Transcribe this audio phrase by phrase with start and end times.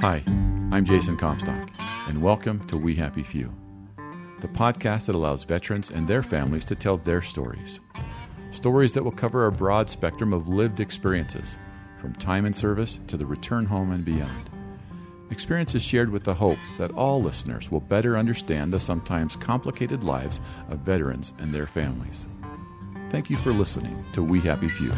[0.00, 0.22] Hi,
[0.72, 1.70] I'm Jason Comstock,
[2.06, 3.50] and welcome to We Happy Few,
[4.40, 7.80] the podcast that allows veterans and their families to tell their stories.
[8.50, 11.56] Stories that will cover a broad spectrum of lived experiences,
[11.98, 14.50] from time in service to the return home and beyond.
[15.30, 20.42] Experiences shared with the hope that all listeners will better understand the sometimes complicated lives
[20.68, 22.26] of veterans and their families.
[23.14, 24.90] Thank you for listening to We Happy Few.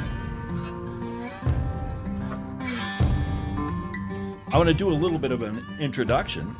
[4.50, 6.56] I want to do a little bit of an introduction.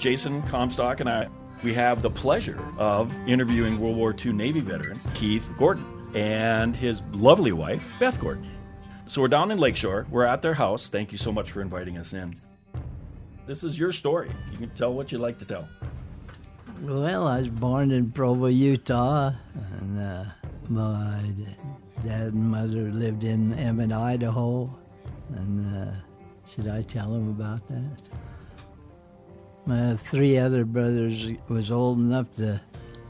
[0.00, 1.28] Jason Comstock and I,
[1.62, 7.00] we have the pleasure of interviewing World War II Navy veteran Keith Gordon and his
[7.12, 8.50] lovely wife, Beth Gordon.
[9.06, 10.04] So we're down in Lakeshore.
[10.10, 10.88] We're at their house.
[10.88, 12.34] Thank you so much for inviting us in.
[13.46, 14.32] This is your story.
[14.50, 15.68] You can tell what you'd like to tell.
[16.82, 19.30] Well, I was born in Provo, Utah,
[19.80, 20.24] and uh,
[20.70, 21.22] my
[22.04, 24.68] dad and mother lived in Emmett, Idaho,
[25.34, 25.92] and uh,
[26.46, 28.00] should I tell him about that?
[29.66, 32.60] My three other brothers was old enough to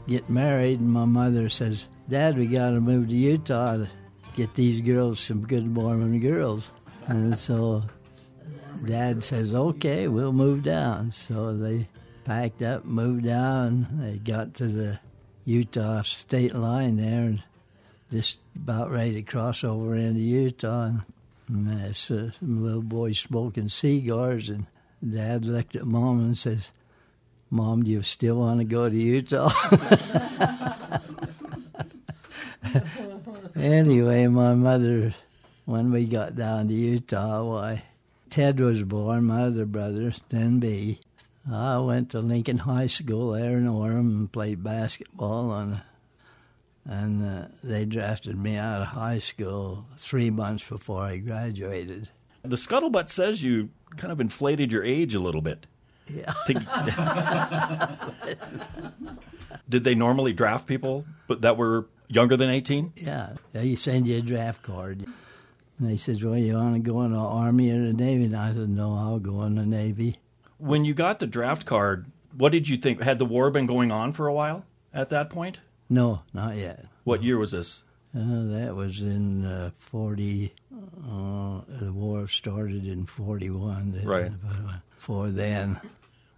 [0.07, 3.89] get married, and my mother says, "Dad, we got to move to Utah to
[4.35, 6.71] get these girls some good Mormon girls."
[7.07, 7.83] And so,
[8.85, 11.87] Dad says, "Okay, we'll move down." So they
[12.25, 13.87] packed up, moved down.
[14.01, 14.99] They got to the
[15.45, 17.43] Utah state line there, and
[18.11, 20.85] just about ready to cross over into Utah.
[20.85, 21.01] And
[21.49, 24.67] and uh, some little boy smoking cigars, and
[25.07, 26.71] Dad looked at Mom and says,
[27.49, 29.51] "Mom, do you still want to go to Utah?"
[33.55, 35.15] anyway, my mother,
[35.65, 37.81] when we got down to Utah, why,
[38.29, 40.99] Ted was born, my other brother, then B.
[41.51, 45.81] I went to Lincoln High School there in Orem and played basketball on
[46.85, 52.09] and uh, they drafted me out of high school three months before I graduated.
[52.43, 55.65] The scuttlebutt says you kind of inflated your age a little bit.
[56.07, 56.33] Yeah.
[59.69, 62.93] Did they normally draft people that were younger than 18?
[62.95, 63.33] Yeah.
[63.51, 65.05] They send you a draft card.
[65.77, 68.25] And they said, Well, you want to go in the Army or the Navy?
[68.25, 70.17] And I said, No, I'll go in the Navy.
[70.57, 73.01] When you got the draft card, what did you think?
[73.01, 75.59] Had the war been going on for a while at that point?
[75.89, 76.85] No, not yet.
[77.03, 77.83] What year was this?
[78.15, 80.53] Uh, that was in uh, 40.
[80.73, 84.01] Uh, the war started in 41.
[84.03, 84.31] Right.
[84.97, 85.79] For then.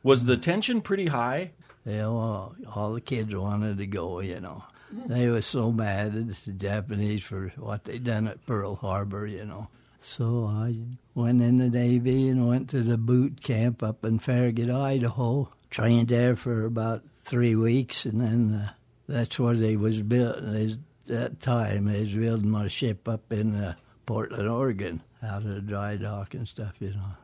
[0.04, 1.52] Was the tension pretty high?
[1.86, 4.64] They all, all the kids wanted to go, you know.
[5.08, 9.46] They were so mad at the Japanese for what they done at Pearl Harbor, you
[9.46, 9.70] know.
[10.02, 10.76] So I
[11.16, 15.50] went in the Navy and went to the boot camp up in Farragut, Idaho.
[15.70, 18.72] Trained there for about three weeks, and then uh,
[19.12, 20.38] that's where they was built.
[20.42, 20.78] They,
[21.08, 25.62] that time they was building my ship up in uh, Portland, Oregon, out of the
[25.62, 27.16] dry dock and stuff, you know.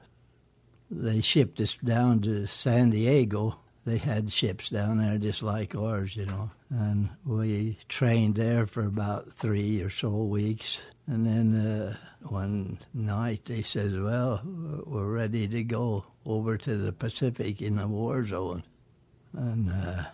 [0.90, 3.60] They shipped us down to San Diego.
[3.86, 6.52] They had ships down there just like ours, you know.
[6.70, 10.82] And we trained there for about three or so weeks.
[11.06, 14.42] And then uh, one night they said, well,
[14.86, 18.64] we're ready to go over to the Pacific in the war zone.
[19.34, 20.06] And uh,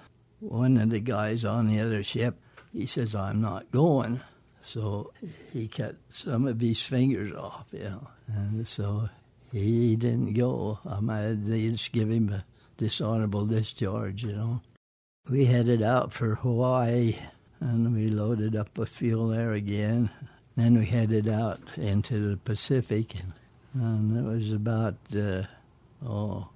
[0.43, 2.35] one of the guys on the other ship,
[2.71, 4.21] he says, I'm not going.
[4.63, 5.11] So
[5.51, 8.07] he cut some of his fingers off, you know.
[8.27, 9.09] And so
[9.51, 10.79] he didn't go.
[10.89, 12.45] I might they just give him a
[12.77, 14.61] dishonorable discharge, you know.
[15.29, 17.17] We headed out for Hawaii
[17.59, 20.09] and we loaded up with fuel there again.
[20.55, 23.33] Then we headed out into the Pacific and,
[23.73, 25.43] and it was about, uh,
[26.05, 26.49] oh,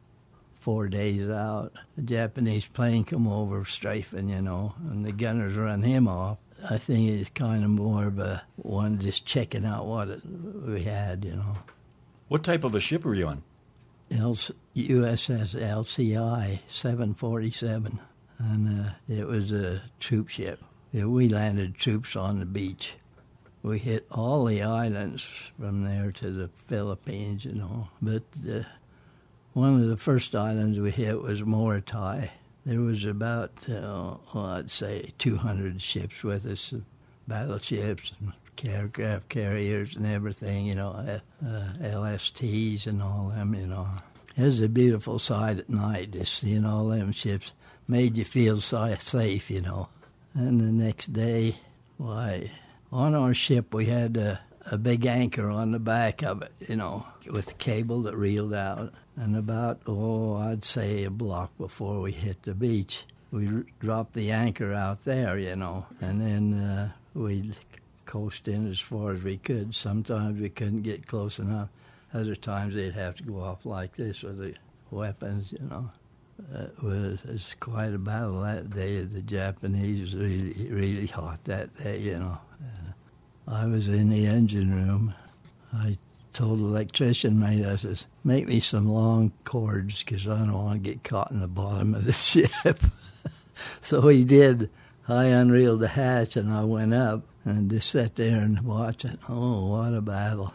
[0.67, 1.71] four days out.
[1.97, 6.39] A Japanese plane come over strafing, you know, and the gunners run him off.
[6.69, 10.83] I think it's kind of more of a one just checking out what it, we
[10.83, 11.59] had, you know.
[12.27, 13.43] What type of a ship were you on?
[14.11, 17.99] USS LCI 747,
[18.37, 20.61] and uh, it was a troop ship.
[20.91, 22.95] Yeah, we landed troops on the beach.
[23.63, 27.87] We hit all the islands from there to the Philippines, you know.
[28.01, 28.63] But uh,
[29.57, 32.29] one of the first islands we hit was Morotai.
[32.63, 36.75] There was about, uh, well, I'd say, 200 ships with us,
[37.27, 38.33] battleships and
[38.63, 43.87] aircraft carriers and everything, you know, uh, uh, LSTs and all them, you know.
[44.35, 47.51] It was a beautiful sight at night, just seeing all them ships.
[47.87, 49.89] Made you feel safe, you know.
[50.35, 51.55] And the next day,
[51.97, 52.51] why,
[52.91, 54.39] on our ship we had a,
[54.69, 58.93] a big anchor on the back of it, you know, with cable that reeled out
[59.17, 63.49] and about, oh, I'd say a block before we hit the beach, we
[63.79, 67.51] dropped the anchor out there, you know, and then uh, we
[68.05, 69.75] coast in as far as we could.
[69.75, 71.69] Sometimes we couldn't get close enough.
[72.13, 74.55] Other times they'd have to go off like this with the
[74.91, 75.91] weapons, you know.
[76.53, 79.01] It was, it was quite a battle that day.
[79.01, 82.39] The Japanese really, really hot that day, you know.
[82.61, 85.15] Uh, I was in the engine room.
[85.73, 85.97] I
[86.37, 90.83] told the electrician mate, I says, make me some long cords because I don't want
[90.83, 92.79] to get caught in the bottom of the ship.
[93.81, 94.69] so he did.
[95.07, 99.17] I unreeled the hatch and I went up and just sat there and watched it.
[99.27, 100.53] Oh, what a battle.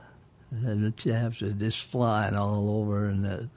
[0.52, 3.50] The chaps were just flying all over and the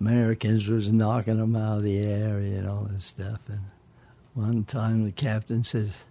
[0.00, 3.38] Americans was knocking them out of the air, you know, and stuff.
[3.46, 3.60] And
[4.34, 6.06] one time the captain says,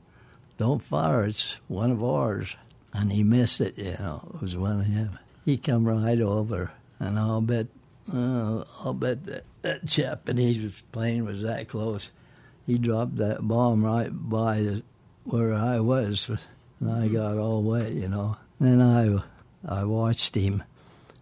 [0.58, 2.56] don't fire, it's one of ours.
[2.94, 5.20] And he missed it, you know, it was one of him.
[5.48, 7.68] He come right over, and I'll bet,
[8.14, 12.12] uh, I'll bet that, that Japanese plane was that close
[12.68, 14.84] he dropped that bomb right by the,
[15.24, 16.30] where I was,
[16.82, 18.36] and I got all wet, you know.
[18.60, 19.24] Then I,
[19.66, 20.64] I watched him,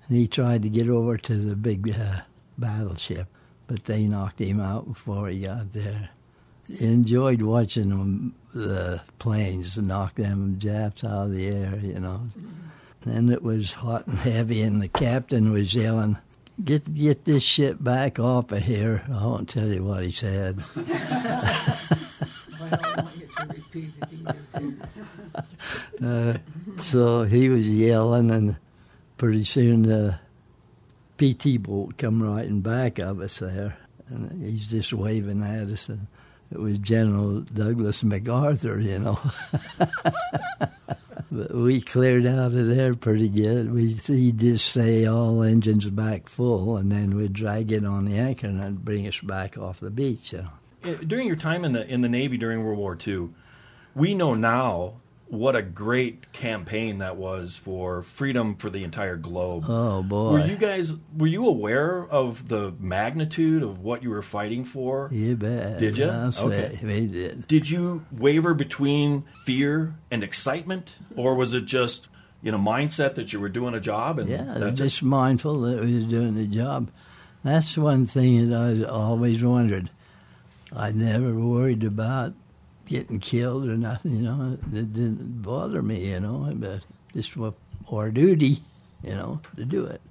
[0.08, 2.22] and he tried to get over to the big uh,
[2.58, 3.28] battleship,
[3.68, 6.10] but they knocked him out before he got there.
[6.80, 12.22] Enjoyed watching them, the planes knock them Japs out of the air, you know.
[13.06, 16.18] Then it was hot and heavy, and the captain was yelling,
[16.64, 19.04] get get this shit back off of here.
[19.08, 20.64] I won't tell you what he said.
[26.04, 26.38] uh,
[26.80, 28.56] so he was yelling, and
[29.18, 30.20] pretty soon the
[31.18, 33.78] PT boat come right in back of us there,
[34.10, 35.90] and he's just waving at us.
[35.90, 36.08] And
[36.52, 39.20] it was General Douglas MacArthur, you know.
[41.54, 43.72] We cleared out of there pretty good.
[43.72, 48.18] We he just say all engines back full, and then we'd drag it on the
[48.18, 50.34] anchor and bring us back off the beach.
[50.34, 50.50] Know.
[50.84, 53.30] Eh, during your time in the in the Navy during World War II,
[53.94, 55.02] we know now
[55.36, 59.66] what a great campaign that was for freedom for the entire globe.
[59.68, 60.32] Oh boy!
[60.32, 65.10] Were you guys were you aware of the magnitude of what you were fighting for?
[65.12, 65.80] You bet.
[65.80, 66.06] Did you?
[66.06, 67.48] okay, we did.
[67.48, 72.08] Did you waver between fear and excitement, or was it just
[72.42, 75.06] you know mindset that you were doing a job and yeah, just it?
[75.06, 76.90] mindful that we was doing the job.
[77.44, 79.92] That's one thing that I always wondered.
[80.76, 82.34] I never worried about
[82.86, 84.58] getting killed or nothing, you know.
[84.74, 86.82] It didn't bother me, you know, but
[87.14, 87.54] just was
[87.92, 88.62] our duty,
[89.04, 90.02] you know, to do it.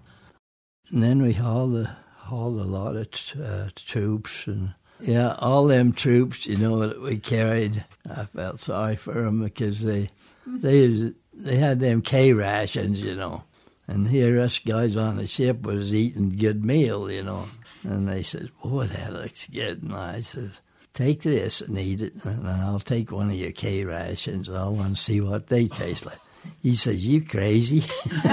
[0.91, 3.09] And then we hauled a, hauled a lot of
[3.41, 7.85] uh, troops and yeah, all them troops, you know, that we carried.
[8.09, 10.11] I felt sorry for them because they
[10.47, 13.45] they they had them K rations, you know,
[13.89, 17.49] and here us guys on the ship was eating good meal, you know.
[17.83, 20.61] And they said, "Boy, that looks good." And I says,
[20.95, 24.49] take this and eat it, and I'll take one of your K rations.
[24.49, 26.21] I want to see what they taste like.
[26.63, 27.85] He says, "You crazy?"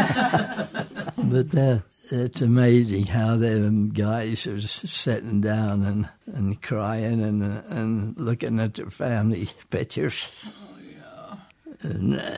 [1.18, 1.80] but uh,
[2.12, 8.76] it's amazing how them guys are sitting down and, and crying and and looking at
[8.76, 10.28] their family pictures.
[10.46, 11.90] Oh yeah.
[11.90, 12.38] And uh,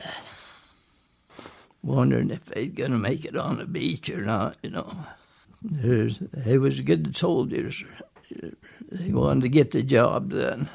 [1.82, 4.56] wondering if they're gonna make it on the beach or not.
[4.62, 4.96] You know,
[5.62, 7.82] There's, they was good soldiers
[8.94, 10.68] they wanted to get the job done.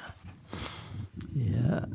[1.33, 1.85] Yeah.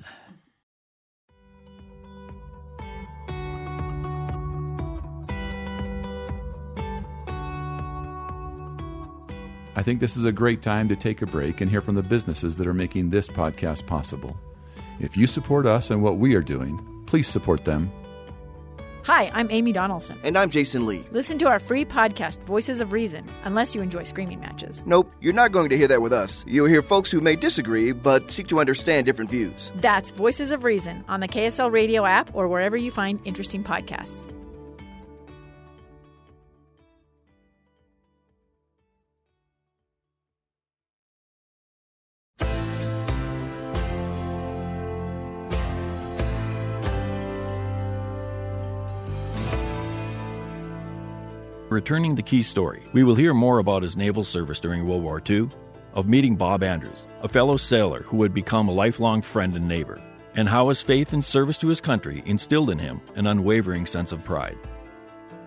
[9.76, 12.02] I think this is a great time to take a break and hear from the
[12.02, 14.36] businesses that are making this podcast possible.
[15.00, 17.90] If you support us and what we are doing, please support them
[19.04, 20.18] Hi, I'm Amy Donaldson.
[20.24, 21.04] And I'm Jason Lee.
[21.10, 24.82] Listen to our free podcast, Voices of Reason, unless you enjoy screaming matches.
[24.86, 26.42] Nope, you're not going to hear that with us.
[26.48, 29.70] You'll hear folks who may disagree, but seek to understand different views.
[29.74, 34.33] That's Voices of Reason on the KSL Radio app or wherever you find interesting podcasts.
[51.74, 55.20] Returning the key story, we will hear more about his naval service during World War
[55.28, 55.48] II,
[55.94, 60.00] of meeting Bob Andrews, a fellow sailor who would become a lifelong friend and neighbor,
[60.36, 64.12] and how his faith and service to his country instilled in him an unwavering sense
[64.12, 64.56] of pride.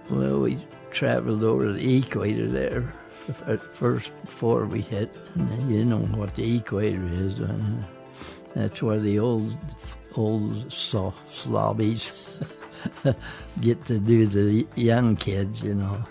[0.09, 0.59] Well, we
[0.91, 2.93] traveled over the equator there
[3.45, 5.15] at first before we hit.
[5.35, 7.39] And you know what the equator is.
[7.39, 7.55] Uh,
[8.53, 9.55] that's where the old
[10.17, 12.11] old Slavies
[13.61, 16.03] get to do the young kids, you know.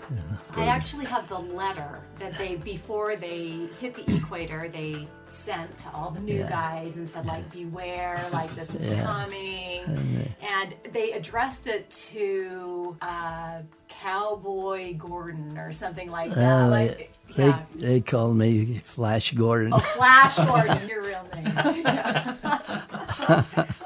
[0.55, 5.89] I actually have the letter that they before they hit the equator they sent to
[5.93, 6.49] all the new Yeah.
[6.49, 9.03] guys and said like beware like this is Yeah.
[9.03, 17.11] coming and they addressed it to uh, cowboy gordon or something like that Uh, like
[17.35, 19.73] they, yeah they call me Flash Gordon.
[19.73, 21.53] oh, flash gordon your real name.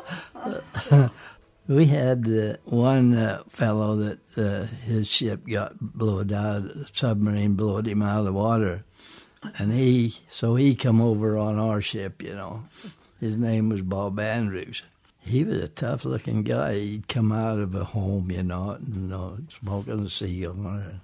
[1.72, 7.54] We had uh, one uh, fellow that uh, his ship got blown out, a submarine
[7.54, 8.84] blowed him out of the water,
[9.58, 12.22] and he so he come over on our ship.
[12.22, 12.64] You know,
[13.22, 14.84] his name was Bob Andrews.
[15.20, 16.74] He was a tough looking guy.
[16.78, 21.00] He'd come out of a home, you know, you know smoking a cigar,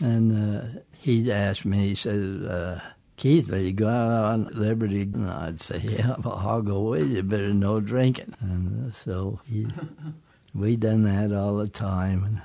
[0.00, 1.88] and uh, he'd ask me.
[1.88, 2.92] He said.
[3.16, 5.02] Keith, will you go out on Liberty?
[5.02, 8.34] And I'd say, yeah, well, I'll go with you, but there's no drinking.
[8.40, 9.68] And uh, so he,
[10.54, 12.24] we done that all the time.
[12.24, 12.42] And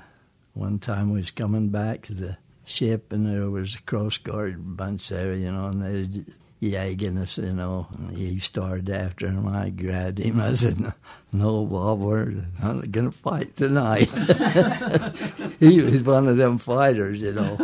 [0.54, 4.76] one time we was coming back to the ship, and there was a Coast Guard
[4.76, 7.88] bunch there, you know, and they was yagging us, you know.
[7.96, 9.48] And he started after him.
[9.48, 10.40] I grabbed him.
[10.40, 10.92] I said, no,
[11.32, 14.10] no Bob, we're not going to fight tonight.
[15.58, 17.56] he was one of them fighters, you know.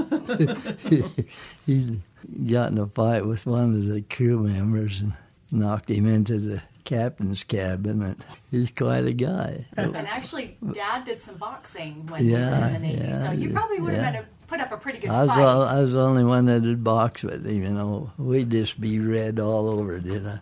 [1.67, 2.01] he
[2.47, 5.15] got in a fight with one of the crew members and
[5.51, 8.03] knocked him into the captain's cabin.
[8.03, 9.67] And he's quite a guy.
[9.77, 13.51] and actually dad did some boxing when he was in the navy yeah, so you
[13.51, 15.81] probably would have been a, put up a pretty good I was, fight all, I
[15.81, 18.13] was the only one that had boxed with him, you know.
[18.17, 20.39] We'd just be red all over, did I?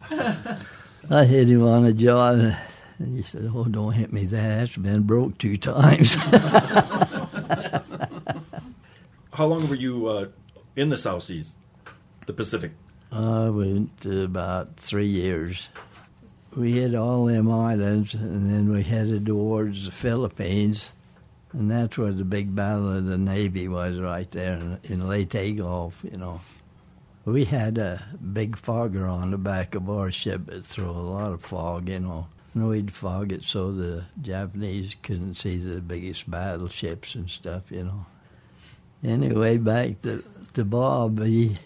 [1.10, 2.56] I hit him on the jaw, and
[3.16, 4.58] he said, "Oh, don't hit me that.
[4.58, 6.14] That's been broke two times."
[9.34, 10.28] How long were you uh,
[10.76, 11.56] in the South Seas,
[12.26, 12.72] the Pacific?
[13.12, 15.68] I went about three years.
[16.56, 20.92] We hit all them islands, and then we headed towards the Philippines,
[21.52, 25.56] and that's where the big battle of the Navy was, right there in, in Leyte
[25.56, 26.40] Gulf, you know.
[27.24, 31.32] We had a big fogger on the back of our ship that threw a lot
[31.32, 32.26] of fog, you know.
[32.52, 37.84] And we'd fog it so the Japanese couldn't see the biggest battleships and stuff, you
[37.84, 38.06] know.
[39.02, 41.58] Anyway, back to, to Bob, he,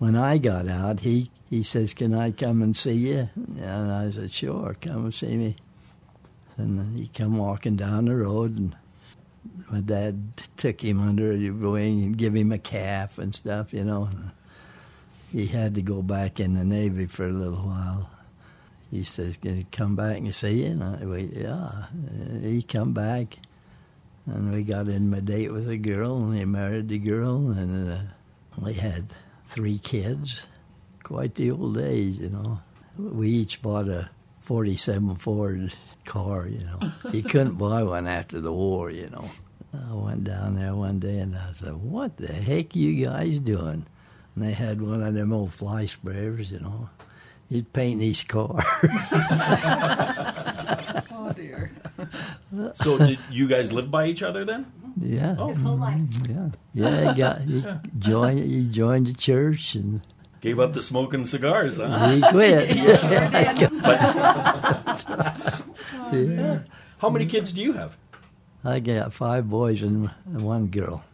[0.00, 3.28] when I got out, he, he says, Can I come and see you?
[3.36, 5.56] And I said, Sure, come and see me.
[6.56, 8.76] And he come walking down the road, and
[9.70, 13.84] my dad took him under the wing and give him a calf and stuff, you
[13.84, 14.08] know.
[15.30, 18.10] He had to go back in the Navy for a little while.
[18.90, 20.70] He says, Can he come back and see you?
[20.70, 21.88] And I went, Yeah.
[21.92, 23.36] And he come back,
[24.24, 27.92] and we got in my date with a girl, and he married the girl, and
[27.92, 27.98] uh,
[28.58, 29.12] we had
[29.50, 30.46] three kids.
[31.02, 32.60] Quite the old days, you know.
[32.96, 36.92] We each bought a 47 Ford car, you know.
[37.12, 39.28] You couldn't buy one after the war, you know.
[39.72, 43.86] I went down there one day and I said, What the heck you guys doing?
[44.34, 46.88] And they had one of them old fly sprayers, you know.
[47.48, 48.62] He'd paint his car.
[51.12, 51.70] Oh dear.
[52.74, 54.66] So did you guys live by each other then?
[55.00, 55.34] Yeah.
[55.38, 55.48] Oh.
[55.48, 56.48] his whole life Yeah.
[56.74, 57.64] Yeah, he got he
[57.98, 60.02] joined he joined the church and
[60.40, 62.10] Gave up the smoking cigars, huh?
[62.12, 62.70] he quit.
[66.10, 66.64] But
[66.98, 67.96] how many kids do you have?
[68.64, 71.04] I got five boys and one girl.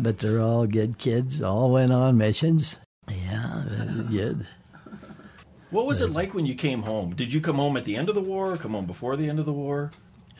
[0.00, 2.76] But they're all good kids, all went on missions.
[3.08, 3.64] Yeah,
[4.10, 4.46] good.
[5.70, 7.14] What was it like when you came home?
[7.14, 9.28] Did you come home at the end of the war or come home before the
[9.28, 9.90] end of the war?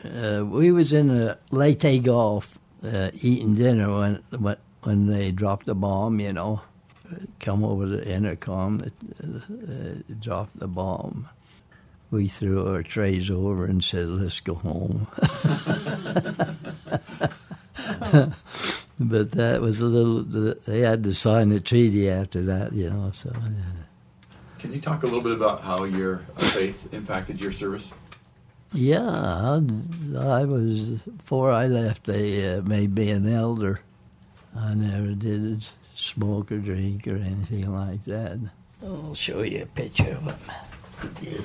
[0.03, 5.65] Uh, we was in the Leyte Gulf uh, eating dinner when, when when they dropped
[5.65, 6.61] the bomb, you know.
[7.39, 8.83] Come over the intercom,
[9.23, 11.29] uh, uh, dropped the bomb.
[12.09, 15.07] We threw our trays over and said, "Let's go home."
[18.99, 20.23] but that was a little.
[20.23, 23.11] They had to sign a treaty after that, you know.
[23.13, 23.49] So uh,
[24.57, 27.93] Can you talk a little bit about how your faith impacted your service?
[28.75, 29.61] Yeah, I,
[30.17, 32.05] I was before I left.
[32.05, 33.81] They uh, made me an elder.
[34.55, 35.65] I never did
[35.95, 38.39] smoke or drink or anything like that.
[38.83, 41.43] I'll show you a picture of him.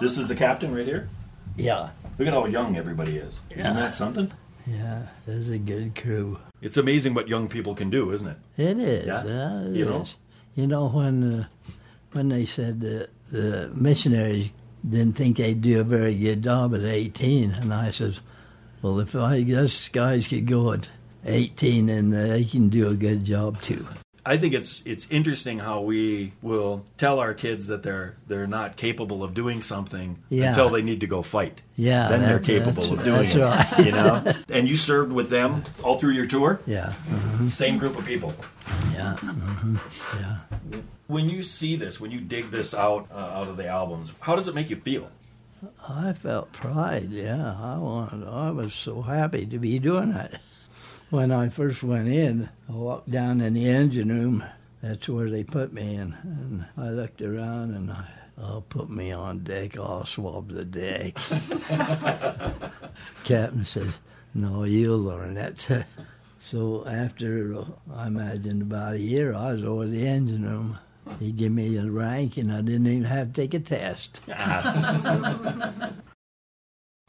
[0.00, 1.08] This is the captain right here.
[1.56, 3.40] Yeah, Look at how young everybody is.
[3.50, 4.32] Isn't that something?
[4.66, 6.38] yeah, there's a good crew.
[6.62, 8.36] It's amazing what young people can do, isn't it?
[8.56, 9.06] It is.
[9.06, 10.04] Yeah, uh, it you know.
[10.54, 11.46] You know when uh,
[12.12, 14.50] when they said that the missionaries
[14.88, 18.18] didn't think they'd do a very good job at 18, and I said,
[18.82, 20.88] "Well, if I guess guys could go at
[21.24, 23.86] 18, then they can do a good job too."
[24.26, 28.76] I think it's it's interesting how we will tell our kids that they're they're not
[28.76, 30.48] capable of doing something Yeah.
[30.48, 31.60] until they need to go fight.
[31.76, 33.40] Yeah, then they're capable of doing that's it.
[33.40, 33.86] right.
[33.86, 36.58] You know, and you served with them all through your tour.
[36.66, 36.94] Yeah,
[37.48, 38.32] Same group of people.
[38.94, 39.78] Yeah, mhm,
[40.20, 40.80] yeah.
[41.06, 44.36] When you see this, when you dig this out uh, out of the albums, how
[44.36, 45.10] does it make you feel?
[45.88, 47.10] I felt pride.
[47.10, 48.26] Yeah, I wanted.
[48.28, 50.38] I was so happy to be doing it.
[51.10, 54.44] When I first went in, I walked down in the engine room.
[54.82, 58.04] That's where they put me in, and I looked around and I,
[58.38, 59.78] oh, put me on deck.
[59.78, 61.14] I'll swab the deck.
[63.24, 63.98] Captain says,
[64.34, 65.86] "No, you'll learn that."
[66.44, 70.78] so after uh, I imagine about a year, I was over the engine room.
[71.18, 74.20] He gave me a rank, and I didn't even have to take a test.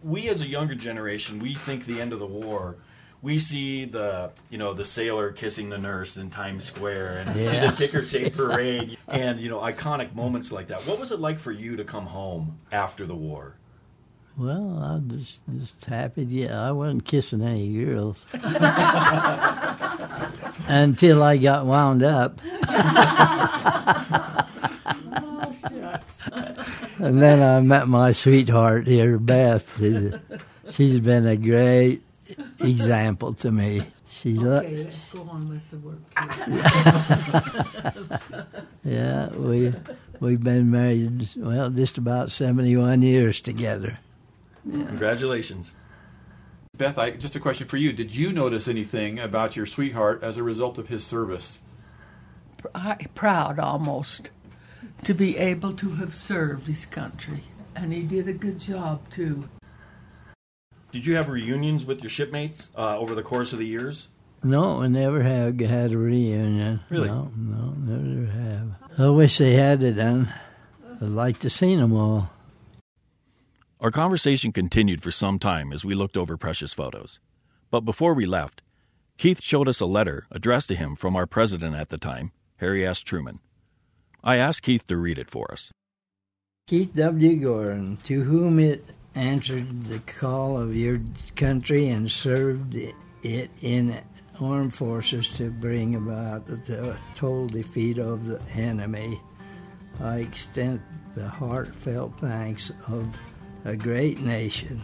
[0.03, 2.77] we as a younger generation, we think the end of the war.
[3.21, 7.43] We see the you know the sailor kissing the nurse in Times Square, and we
[7.43, 10.87] see the ticker tape parade, and you know iconic moments like that.
[10.87, 13.57] What was it like for you to come home after the war?
[14.37, 16.23] Well, I just just happy.
[16.25, 18.25] Yeah, I wasn't kissing any girls
[20.67, 24.45] until I got wound up, oh,
[26.99, 29.77] and then I met my sweetheart here, Beth.
[29.77, 30.13] She's,
[30.69, 32.01] she's been a great
[32.59, 33.83] example to me.
[34.07, 35.99] She, lo- Okay, let's go on with the work.
[38.83, 39.73] yeah, we
[40.19, 43.99] we've been married well just about seventy one years together.
[44.69, 45.75] Congratulations.
[46.77, 47.93] Beth, I, just a question for you.
[47.93, 51.59] Did you notice anything about your sweetheart as a result of his service?
[52.73, 54.31] I, proud almost
[55.03, 57.43] to be able to have served his country,
[57.75, 59.47] and he did a good job too.
[60.91, 64.07] Did you have reunions with your shipmates uh, over the course of the years?
[64.43, 66.81] No, I never have had a reunion.
[66.89, 67.07] Really?
[67.07, 68.75] No, no, never have.
[68.97, 70.33] I wish they had it done.
[71.01, 72.29] I'd like to see them all.
[73.85, 77.19] Our conversation continued for some time as we looked over precious photos.
[77.69, 78.63] But before we left,
[79.19, 82.83] Keith showed us a letter addressed to him from our president at the time, Harry
[82.83, 83.01] S.
[83.01, 83.41] Truman.
[84.23, 85.69] I asked Keith to read it for us.
[86.65, 87.35] Keith W.
[87.35, 90.99] Gordon, to whom it answered the call of your
[91.35, 92.75] country and served
[93.21, 94.01] it in
[94.41, 99.21] armed forces to bring about the total defeat of the enemy,
[100.01, 100.81] I extend
[101.13, 103.15] the heartfelt thanks of
[103.65, 104.81] a great nation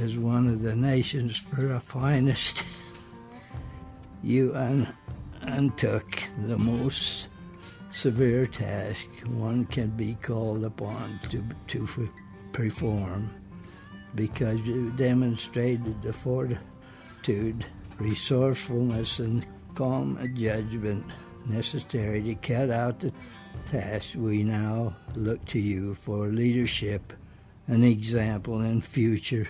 [0.00, 2.64] as one of the nations for the finest.
[4.24, 4.86] You un-
[5.40, 7.28] untook the most
[7.90, 13.28] severe task one can be called upon to, to f- perform
[14.14, 17.66] because you demonstrated the fortitude,
[17.98, 21.04] resourcefulness, and calm judgment
[21.46, 23.12] necessary to cut out the
[23.66, 24.14] task.
[24.14, 27.12] We now look to you for leadership
[27.72, 29.48] and example in future,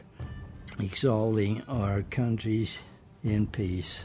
[0.79, 2.79] exalting our countries
[3.25, 3.99] in peace.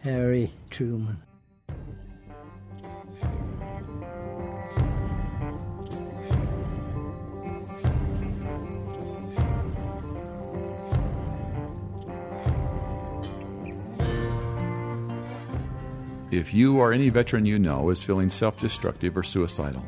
[0.00, 1.22] Harry Truman.
[16.30, 19.82] If you or any veteran you know is feeling self destructive or suicidal,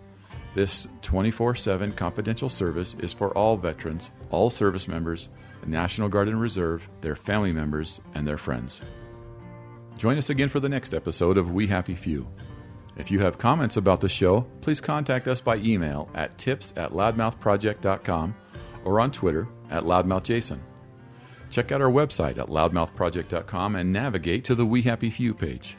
[0.54, 5.30] This 24 7 confidential service is for all veterans, all service members,
[5.62, 8.82] the National Guard and Reserve, their family members, and their friends.
[9.96, 12.28] Join us again for the next episode of We Happy Few.
[12.96, 16.92] If you have comments about the show, please contact us by email at tips at
[16.92, 18.34] loudmouthproject.com
[18.84, 20.58] or on Twitter at loudmouthjason.
[21.48, 25.76] Check out our website at loudmouthproject.com and navigate to the We Happy Few page.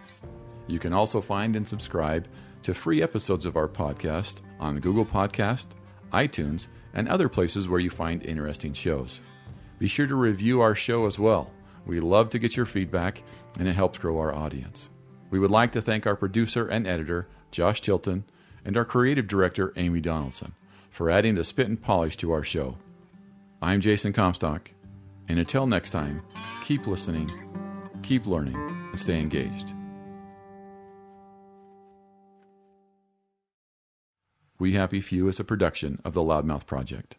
[0.67, 2.28] You can also find and subscribe
[2.63, 5.67] to free episodes of our podcast on Google Podcast,
[6.12, 9.19] iTunes, and other places where you find interesting shows.
[9.80, 11.52] Be sure to review our show as well.
[11.86, 13.21] We love to get your feedback,
[13.60, 14.89] and it helps grow our audience.
[15.34, 18.26] We would like to thank our producer and editor, Josh Tilton,
[18.63, 20.54] and our creative director, Amy Donaldson,
[20.91, 22.78] for adding the spit and polish to our show.
[23.60, 24.69] I'm Jason Comstock,
[25.28, 26.22] and until next time,
[26.63, 27.32] keep listening,
[28.04, 28.58] keep learning,
[28.91, 29.74] and stay engaged.
[34.60, 37.15] We Happy Few is a production of the Loudmouth Project.